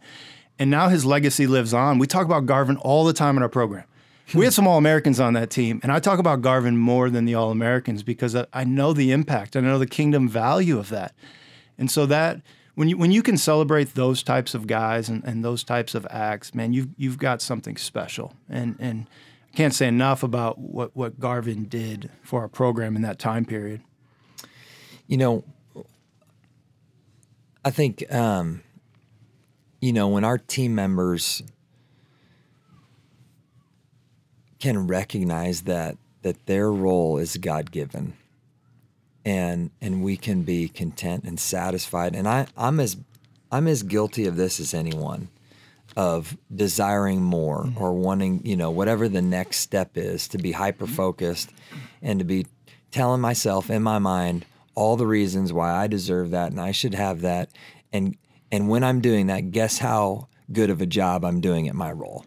[0.60, 1.98] And now his legacy lives on.
[1.98, 3.86] We talk about Garvin all the time in our program
[4.34, 4.56] we had hmm.
[4.56, 7.52] some All Americans on that team, and I talk about Garvin more than the All
[7.52, 11.14] Americans because I, know the impact, I know the kingdom value of that,
[11.78, 12.42] and so that
[12.78, 16.06] when you when you can celebrate those types of guys and, and those types of
[16.12, 19.08] acts, man, you've you've got something special, and and
[19.52, 23.46] I can't say enough about what what Garvin did for our program in that time
[23.46, 23.82] period.
[25.08, 25.44] You know,
[27.66, 28.62] I think um,
[29.82, 31.42] you know when our team members
[34.60, 38.14] can recognize that that their role is God given,
[39.28, 42.16] and and we can be content and satisfied.
[42.16, 42.96] And I I'm as
[43.52, 45.28] I'm as guilty of this as anyone,
[45.98, 47.78] of desiring more mm-hmm.
[47.78, 51.52] or wanting you know whatever the next step is to be hyper focused,
[52.02, 52.48] and to be
[52.90, 56.94] telling myself in my mind all the reasons why I deserve that and I should
[56.94, 57.50] have that,
[57.92, 58.16] and
[58.50, 61.92] and when I'm doing that, guess how good of a job I'm doing at my
[61.92, 62.26] role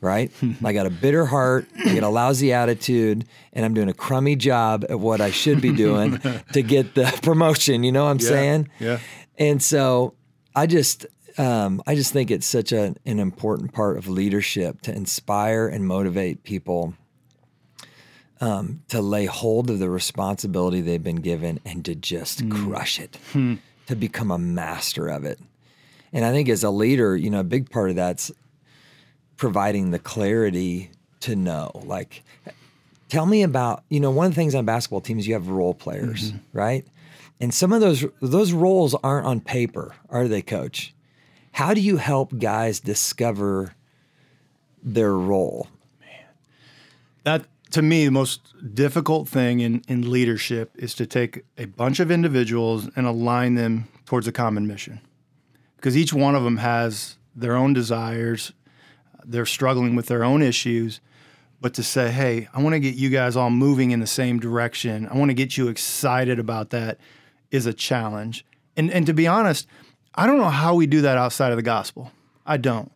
[0.00, 0.30] right?
[0.64, 4.36] I got a bitter heart, I got a lousy attitude, and I'm doing a crummy
[4.36, 6.18] job at what I should be doing
[6.52, 7.82] to get the promotion.
[7.82, 8.68] You know what I'm yeah, saying?
[8.78, 8.98] Yeah.
[9.38, 10.14] And so
[10.54, 11.06] I just
[11.38, 15.86] um, I just think it's such a, an important part of leadership to inspire and
[15.86, 16.94] motivate people
[18.40, 22.50] um, to lay hold of the responsibility they've been given and to just mm.
[22.50, 23.54] crush it, hmm.
[23.86, 25.40] to become a master of it.
[26.12, 28.30] And I think as a leader, you know, a big part of that's
[29.36, 31.70] providing the clarity to know.
[31.84, 32.22] Like,
[33.08, 35.74] tell me about you know one of the things on basketball teams you have role
[35.74, 36.58] players, mm-hmm.
[36.58, 36.86] right?
[37.40, 40.94] And some of those those roles aren't on paper, are they, Coach?
[41.52, 43.74] How do you help guys discover
[44.82, 45.68] their role?
[46.00, 46.26] Man,
[47.24, 52.00] that to me the most difficult thing in in leadership is to take a bunch
[52.00, 55.00] of individuals and align them towards a common mission,
[55.76, 58.52] because each one of them has their own desires
[59.26, 61.00] they're struggling with their own issues,
[61.60, 64.38] but to say, hey, I want to get you guys all moving in the same
[64.38, 65.08] direction.
[65.08, 66.98] I want to get you excited about that
[67.50, 68.44] is a challenge.
[68.76, 69.66] And and to be honest,
[70.14, 72.12] I don't know how we do that outside of the gospel.
[72.46, 72.92] I don't.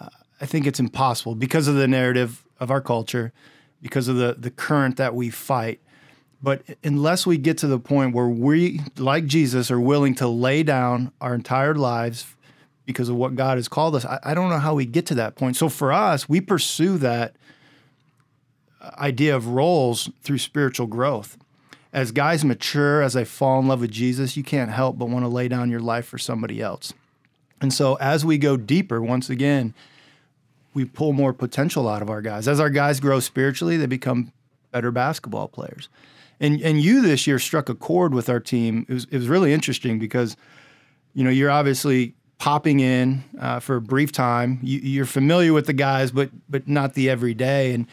[0.00, 0.08] Uh,
[0.40, 3.32] I think it's impossible because of the narrative of our culture,
[3.82, 5.80] because of the the current that we fight.
[6.42, 10.62] But unless we get to the point where we, like Jesus, are willing to lay
[10.62, 12.34] down our entire lives
[12.86, 15.14] because of what God has called us, I, I don't know how we get to
[15.16, 15.56] that point.
[15.56, 17.36] So for us, we pursue that
[18.98, 21.36] idea of roles through spiritual growth.
[21.92, 25.24] As guys mature, as they fall in love with Jesus, you can't help but want
[25.24, 26.92] to lay down your life for somebody else.
[27.60, 29.74] And so as we go deeper, once again,
[30.72, 32.46] we pull more potential out of our guys.
[32.46, 34.32] As our guys grow spiritually, they become
[34.70, 35.88] better basketball players.
[36.38, 38.86] And and you this year struck a chord with our team.
[38.88, 40.36] It was it was really interesting because,
[41.12, 44.58] you know, you're obviously popping in uh, for a brief time.
[44.62, 47.72] You, are familiar with the guys, but but not the everyday.
[47.72, 47.86] And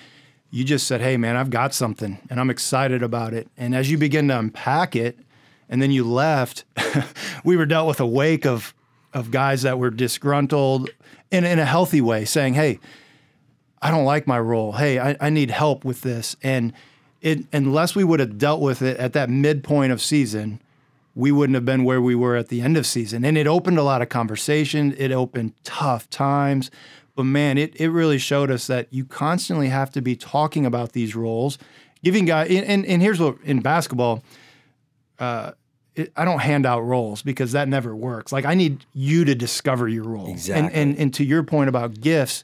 [0.49, 3.91] you just said, "Hey, man, I've got something, and I'm excited about it." And as
[3.91, 5.19] you begin to unpack it,
[5.69, 6.63] and then you left,
[7.43, 8.73] we were dealt with a wake of
[9.13, 10.89] of guys that were disgruntled
[11.29, 12.79] in in a healthy way, saying, "Hey,
[13.81, 14.71] I don't like my role.
[14.71, 16.73] Hey, I, I need help with this." And
[17.21, 20.61] it, unless we would have dealt with it at that midpoint of season,
[21.17, 23.25] we wouldn't have been where we were at the end of season.
[23.25, 24.93] And it opened a lot of conversation.
[24.99, 26.69] It opened tough times.
[27.15, 30.91] But man, it, it really showed us that you constantly have to be talking about
[30.91, 31.57] these roles,
[32.03, 32.51] giving guys.
[32.51, 34.23] And, and here's what in basketball,
[35.17, 35.53] uh,
[35.95, 38.31] it, I don't hand out roles because that never works.
[38.31, 40.29] Like I need you to discover your role.
[40.29, 40.67] Exactly.
[40.67, 42.43] And, and, and to your point about gifts,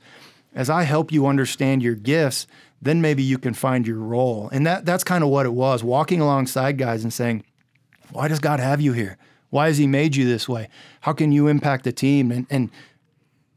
[0.55, 2.47] as I help you understand your gifts,
[2.81, 4.49] then maybe you can find your role.
[4.51, 7.43] And that that's kind of what it was, walking alongside guys and saying,
[8.11, 9.17] why does God have you here?
[9.49, 10.69] Why has He made you this way?
[11.01, 12.31] How can you impact the team?
[12.31, 12.69] And, and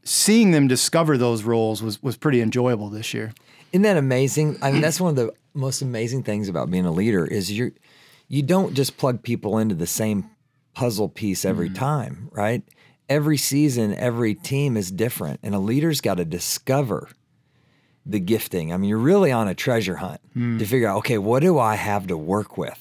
[0.03, 3.33] seeing them discover those roles was was pretty enjoyable this year.
[3.71, 4.57] Isn't that amazing?
[4.61, 7.73] I mean, that's one of the most amazing things about being a leader is you
[8.27, 10.29] you don't just plug people into the same
[10.73, 12.63] puzzle piece every mm time, right?
[13.09, 17.09] Every season, every team is different, and a leader's got to discover
[18.09, 18.73] the gifting.
[18.73, 20.59] I mean, you're really on a treasure hunt mm.
[20.59, 22.77] to figure out, okay, what do I have to work with?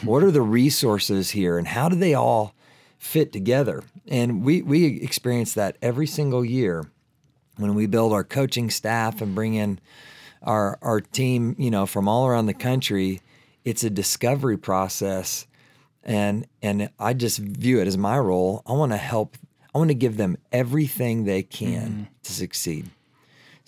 [0.04, 2.54] what are the resources here, and how do they all
[2.98, 3.82] fit together.
[4.06, 6.90] And we we experience that every single year
[7.56, 9.80] when we build our coaching staff and bring in
[10.42, 13.20] our our team, you know, from all around the country.
[13.64, 15.46] It's a discovery process,
[16.04, 18.62] and and I just view it as my role.
[18.66, 19.36] I want to help.
[19.74, 22.90] I want to give them everything they can mm to succeed.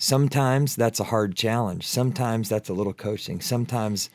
[0.01, 1.85] Sometimes that's a hard challenge.
[1.85, 3.41] Sometimes that's a little coaching.
[3.41, 4.09] Sometimes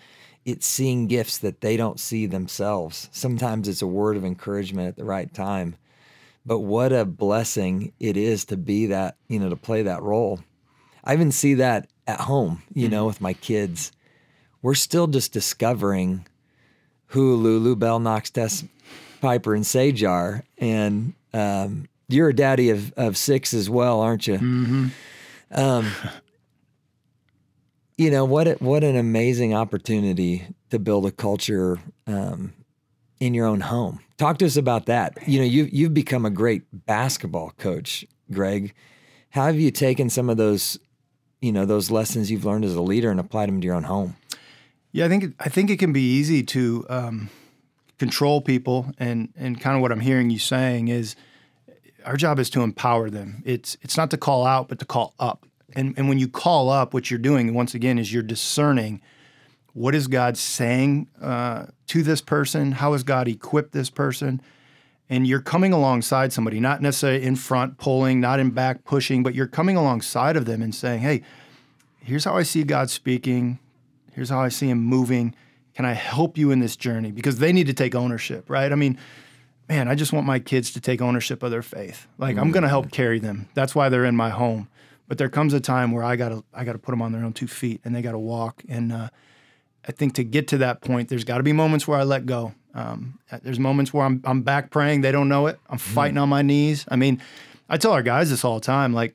[0.46, 3.10] it's seeing gifts that they don't see themselves.
[3.12, 5.76] Sometimes it's a word of encouragement at the right time.
[6.46, 10.40] But what a blessing it is to be that, you know, to play that role.
[11.04, 13.92] I even see that at home, you know, with my kids.
[14.62, 16.26] We're still just discovering
[17.08, 18.64] who Lulu, Bell, Knox, Tess,
[19.20, 20.44] Piper, and Sage are.
[20.56, 24.38] And um, you're a daddy of, of six as well, aren't you?
[24.38, 24.88] Mm-hmm.
[25.54, 25.92] Um,
[27.96, 28.60] you know what?
[28.60, 32.52] What an amazing opportunity to build a culture um,
[33.20, 34.00] in your own home.
[34.16, 35.16] Talk to us about that.
[35.26, 38.74] You know, you you've become a great basketball coach, Greg.
[39.30, 40.78] How have you taken some of those,
[41.40, 43.84] you know, those lessons you've learned as a leader and applied them to your own
[43.84, 44.16] home?
[44.92, 47.30] Yeah, I think I think it can be easy to um,
[47.98, 51.16] control people, and and kind of what I'm hearing you saying is,
[52.04, 53.42] our job is to empower them.
[53.44, 55.46] It's it's not to call out, but to call up.
[55.76, 59.00] And, and when you call up, what you're doing, once again, is you're discerning
[59.72, 62.72] what is God saying uh, to this person?
[62.72, 64.40] How has God equipped this person?
[65.10, 69.34] And you're coming alongside somebody, not necessarily in front pulling, not in back pushing, but
[69.34, 71.22] you're coming alongside of them and saying, hey,
[72.00, 73.58] here's how I see God speaking.
[74.12, 75.34] Here's how I see him moving.
[75.74, 77.10] Can I help you in this journey?
[77.10, 78.70] Because they need to take ownership, right?
[78.70, 78.96] I mean,
[79.68, 82.06] man, I just want my kids to take ownership of their faith.
[82.18, 82.44] Like, mm-hmm.
[82.44, 83.48] I'm going to help carry them.
[83.54, 84.68] That's why they're in my home.
[85.06, 87.34] But there comes a time where I gotta I gotta put them on their own
[87.34, 88.64] two feet and they gotta walk.
[88.68, 89.10] And uh,
[89.86, 92.24] I think to get to that point, there's got to be moments where I let
[92.24, 92.54] go.
[92.72, 95.02] Um, there's moments where I'm I'm back praying.
[95.02, 95.58] They don't know it.
[95.68, 95.94] I'm mm-hmm.
[95.94, 96.22] fighting mm.
[96.22, 96.86] on my knees.
[96.88, 97.20] I mean,
[97.68, 98.94] I tell our guys this all the time.
[98.94, 99.14] Like,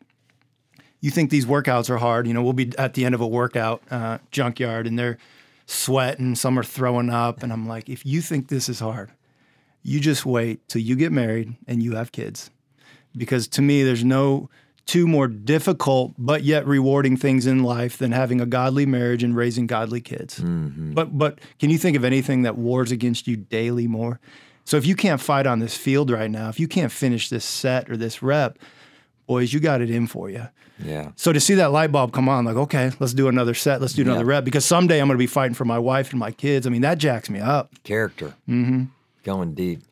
[1.02, 2.28] you think these workouts are hard?
[2.28, 5.18] You know, we'll be at the end of a workout uh, junkyard and they're
[5.66, 6.36] sweating.
[6.36, 9.12] Some are throwing up, and I'm like, if you think this is hard,
[9.84, 12.50] you just wait till you get married and you have kids,
[13.15, 14.50] because to me, there's no
[14.86, 19.36] two more difficult but yet rewarding things in life than having a godly marriage and
[19.36, 20.39] raising godly kids.
[20.39, 20.94] Mm-hmm.
[20.94, 24.20] But but can you think of anything that wars against you daily more?
[24.65, 27.46] So if you can't fight on this field right now, if you can't finish this
[27.46, 28.60] set or this rep,
[29.28, 30.48] boys, you got it in for you.
[30.78, 31.12] Yeah.
[31.15, 33.94] So to see that light bulb come on, like, okay, let's do another set, let's
[33.94, 34.32] do another yeah.
[34.32, 36.65] rep, because someday I'm going to be fighting for my wife and my kids.
[36.65, 37.72] I mean, that jacks me up.
[37.84, 38.34] Character.
[38.48, 38.86] Mm-hmm.
[39.30, 39.84] Going deep.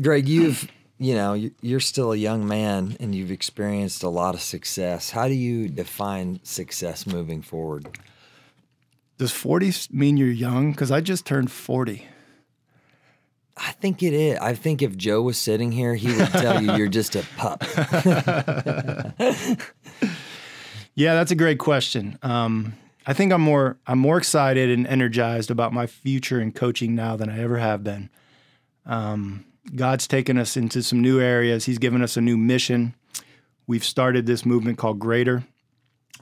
[0.00, 4.40] Greg, you've you know, you're still a young man and you've experienced a lot of
[4.40, 5.10] success.
[5.10, 7.98] How do you define success moving forward?
[9.18, 10.70] Does 40 mean you're young?
[10.70, 12.06] Because I just turned 40.
[13.56, 14.38] I think it is.
[14.38, 17.64] I think if Joe was sitting here, he would tell you you're just a pup.
[20.94, 22.20] yeah, that's a great question.
[22.22, 22.74] Um,
[23.06, 27.16] I think I'm more I'm more excited and energized about my future in coaching now
[27.16, 28.10] than I ever have been.
[28.84, 31.66] Um, God's taken us into some new areas.
[31.66, 32.94] He's given us a new mission.
[33.66, 35.44] We've started this movement called Greater,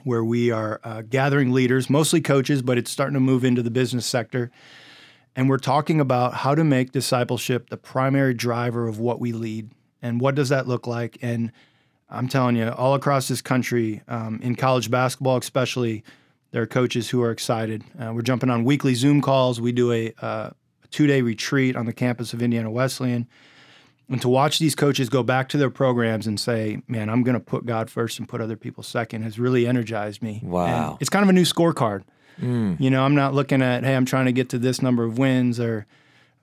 [0.03, 3.71] where we are uh, gathering leaders, mostly coaches, but it's starting to move into the
[3.71, 4.51] business sector.
[5.35, 9.71] And we're talking about how to make discipleship the primary driver of what we lead.
[10.01, 11.17] And what does that look like?
[11.21, 11.51] And
[12.09, 16.03] I'm telling you, all across this country, um, in college basketball especially,
[16.55, 17.83] there are coaches who are excited.
[17.99, 19.59] Uh, we're jumping on weekly Zoom calls.
[19.59, 20.51] We do a, uh,
[20.85, 23.27] a two day retreat on the campus of Indiana Wesleyan.
[24.07, 27.33] And to watch these coaches go back to their programs and say, man, I'm going
[27.33, 30.39] to put God first and put other people second has really energized me.
[30.43, 30.91] Wow.
[30.91, 32.03] And it's kind of a new scorecard.
[32.39, 32.79] Mm.
[32.79, 35.17] You know, I'm not looking at, hey, I'm trying to get to this number of
[35.17, 35.85] wins or,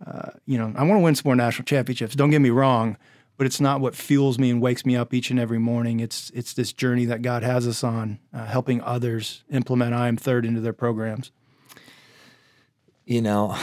[0.07, 2.15] uh, you know, I want to win some more national championships.
[2.15, 2.99] Don't get me wrong,
[3.37, 6.01] but it's not what fuels me and wakes me up each and every morning.
[6.01, 10.17] It's it's this journey that God has us on, uh, helping others implement I am
[10.17, 11.31] third into their programs.
[13.05, 13.57] You know,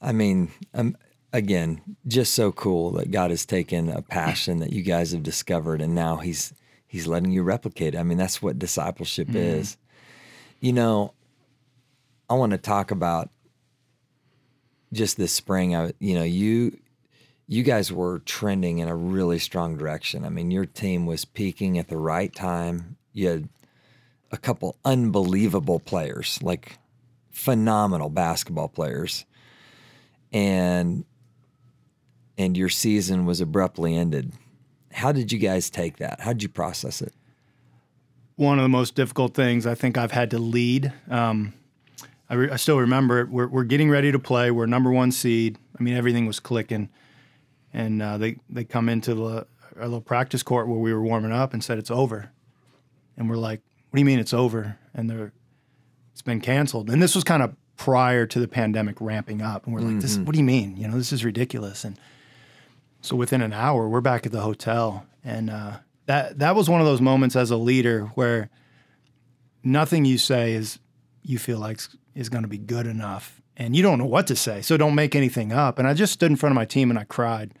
[0.00, 0.96] I mean, um,
[1.32, 5.80] again, just so cool that God has taken a passion that you guys have discovered
[5.80, 6.52] and now He's
[6.86, 7.98] He's letting you replicate it.
[7.98, 9.34] I mean, that's what discipleship mm.
[9.34, 9.76] is.
[10.60, 11.14] You know,
[12.30, 13.30] I want to talk about
[14.92, 15.74] just this spring.
[15.74, 16.78] I, you know, you
[17.48, 20.24] you guys were trending in a really strong direction.
[20.24, 22.96] I mean, your team was peaking at the right time.
[23.12, 23.48] You had
[24.32, 26.78] a couple unbelievable players, like
[27.30, 29.24] phenomenal basketball players,
[30.32, 31.04] and
[32.36, 34.32] and your season was abruptly ended.
[34.92, 36.20] How did you guys take that?
[36.20, 37.14] How did you process it?
[38.34, 40.92] One of the most difficult things I think I've had to lead.
[41.08, 41.54] Um,
[42.28, 43.30] I, re- I still remember it.
[43.30, 44.50] We're, we're getting ready to play.
[44.50, 45.56] We're number one seed.
[45.78, 46.90] I mean, everything was clicking.
[47.76, 51.30] And uh, they, they come into the, our little practice court where we were warming
[51.30, 52.30] up and said, it's over.
[53.18, 53.60] And we're like,
[53.90, 54.78] what do you mean it's over?
[54.94, 55.34] And they're,
[56.12, 56.88] it's been canceled.
[56.88, 59.66] And this was kind of prior to the pandemic ramping up.
[59.66, 60.00] And we're like, mm-hmm.
[60.00, 60.78] this, what do you mean?
[60.78, 61.84] You know, this is ridiculous.
[61.84, 61.98] And
[63.02, 65.06] so within an hour, we're back at the hotel.
[65.22, 65.72] And uh,
[66.06, 68.48] that, that was one of those moments as a leader where
[69.62, 70.78] nothing you say is,
[71.22, 71.80] you feel like
[72.14, 73.42] is going to be good enough.
[73.54, 75.78] And you don't know what to say, so don't make anything up.
[75.78, 77.52] And I just stood in front of my team and I cried.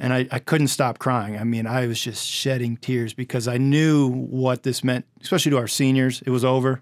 [0.00, 1.36] And I, I couldn't stop crying.
[1.36, 5.58] I mean, I was just shedding tears because I knew what this meant, especially to
[5.58, 6.22] our seniors.
[6.22, 6.80] It was over.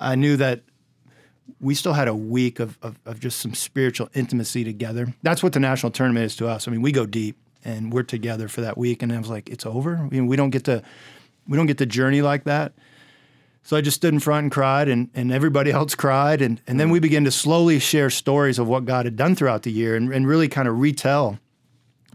[0.00, 0.62] I knew that
[1.60, 5.14] we still had a week of, of, of, just some spiritual intimacy together.
[5.22, 6.66] That's what the national tournament is to us.
[6.66, 9.02] I mean, we go deep and we're together for that week.
[9.02, 9.96] And I was like, it's over.
[9.96, 10.82] I mean, we don't get to
[11.46, 12.72] we don't get to journey like that.
[13.62, 16.40] So I just stood in front and cried, and, and everybody else cried.
[16.40, 19.64] And, and then we began to slowly share stories of what God had done throughout
[19.64, 21.38] the year and, and really kind of retell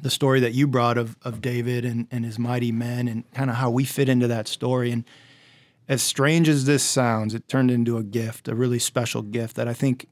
[0.01, 3.49] the story that you brought of, of David and, and his mighty men and kind
[3.49, 4.91] of how we fit into that story.
[4.91, 5.03] And
[5.87, 9.67] as strange as this sounds, it turned into a gift, a really special gift that
[9.67, 10.07] I think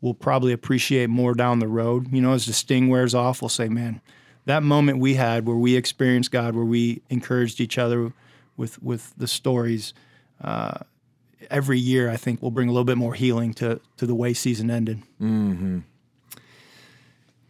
[0.00, 2.12] we'll probably appreciate more down the road.
[2.12, 4.00] You know, as the sting wears off, we'll say, man,
[4.44, 8.12] that moment we had where we experienced God, where we encouraged each other
[8.56, 9.94] with, with the stories–
[10.42, 10.78] uh,
[11.50, 14.34] every year, I think will bring a little bit more healing to to the way
[14.34, 15.02] season ended.
[15.20, 15.80] Mm-hmm.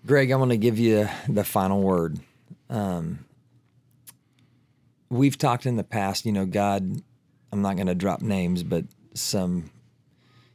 [0.04, 2.18] Greg, I want to give you the final word.
[2.68, 3.24] Um,
[5.10, 7.02] we've talked in the past, you know, God.
[7.52, 8.84] I'm not going to drop names, but
[9.14, 9.70] some,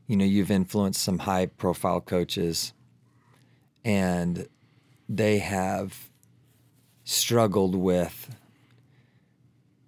[0.07, 2.73] you know, you've influenced some high profile coaches,
[3.85, 4.49] and
[5.07, 6.09] they have
[7.05, 8.35] struggled with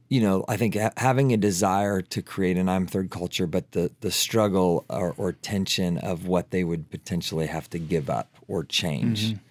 [0.09, 3.73] you know, I think ha- having a desire to create an I'm third culture, but
[3.73, 8.35] the the struggle or, or, tension of what they would potentially have to give up
[8.47, 9.33] or change.
[9.33, 9.48] Mm-hmm.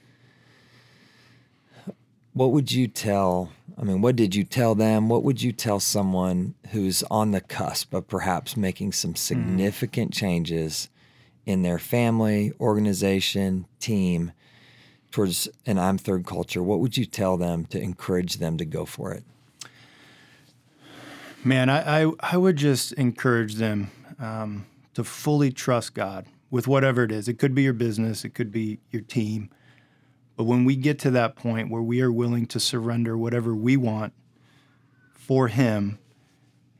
[2.39, 3.51] What would you tell?
[3.77, 5.09] I mean, what did you tell them?
[5.09, 9.19] What would you tell someone who's on the cusp of perhaps making some mm.
[9.19, 10.21] significant mm-hmm.
[10.21, 10.89] changes
[11.47, 14.31] in their family, organization, team
[15.11, 16.63] towards an I'm third culture?
[16.63, 19.25] What would you tell them to encourage them to go for it?
[21.43, 23.91] Man, I, I, I would just encourage them
[24.21, 27.27] um, to fully trust God with whatever it is.
[27.27, 29.51] It could be your business, it could be your team.
[30.39, 33.77] But when we get to that point where we are willing to surrender whatever we
[33.77, 34.13] want
[35.13, 35.99] for Him,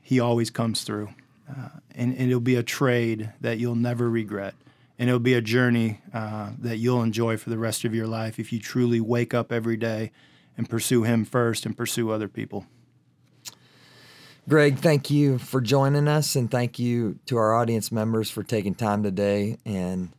[0.01, 1.09] He always comes through.
[1.51, 4.55] Uh, and, and, it'll be a trade that you'll never regret.
[4.97, 8.39] And it'll be a journey uh, that you'll enjoy for the rest of your life
[8.39, 10.13] if you truly wake up every day
[10.57, 12.65] and pursue Him first and pursue other people.
[14.49, 18.77] Greg, thank you for joining us, and thank you to our audience members for taking
[18.77, 20.11] time today and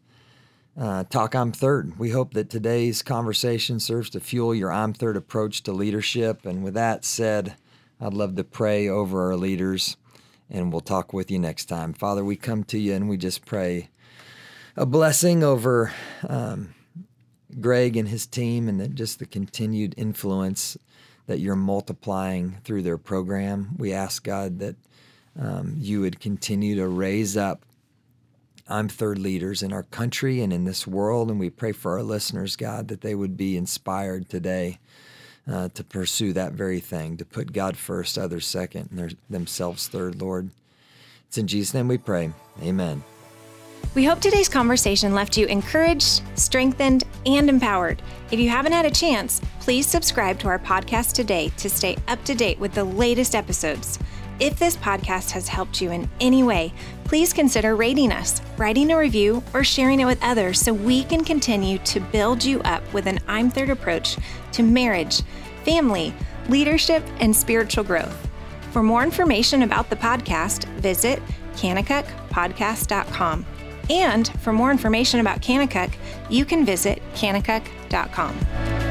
[0.78, 1.98] uh, talk I'm Third.
[1.98, 6.46] We hope that today's conversation serves to fuel your I'm Third approach to leadership.
[6.46, 7.56] And with that said,
[8.00, 9.98] I'd love to pray over our leaders,
[10.50, 11.94] and we'll talk with you next time.
[11.94, 13.90] Father, we come to you and we just pray
[14.78, 15.92] a blessing over
[16.28, 16.74] um,
[17.60, 20.78] Greg and his team, and that just the continued influence
[21.28, 23.76] that you're multiplying through their program.
[23.78, 24.76] We ask God that
[25.38, 27.66] um, you would continue to raise up
[28.70, 31.30] I'm third leaders in our country and in this world.
[31.30, 34.80] And we pray for our listeners, God, that they would be inspired today
[35.52, 39.88] uh, to pursue that very thing, to put God first, others second, and their, themselves
[39.88, 40.52] third, Lord.
[41.28, 42.32] It's in Jesus' name we pray.
[42.62, 43.04] Amen.
[43.96, 48.02] We hope today's conversation left you encouraged, strengthened, and empowered.
[48.30, 52.24] If you haven't had a chance, please subscribe to our podcast today to stay up
[52.26, 53.98] to date with the latest episodes.
[54.40, 56.74] If this podcast has helped you in any way,
[57.04, 61.26] please consider rating us, writing a review, or sharing it with others so we can
[61.26, 64.18] continue to build you up with an I'm Third approach
[64.54, 65.24] to marriage,
[65.66, 66.14] family,
[66.48, 68.30] leadership, and spiritual growth.
[68.72, 71.22] For more information about the podcast, visit
[71.56, 73.46] kanakukpodcast.com.
[73.90, 75.94] And for more information about Kanakuk,
[76.30, 78.89] you can visit kanakuk.com.